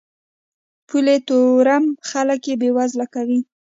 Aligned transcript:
پولي 0.87 1.17
تورم 1.27 1.85
خلک 2.09 2.43
بې 2.59 2.69
وزله 2.77 3.05
کوي. 3.13 3.39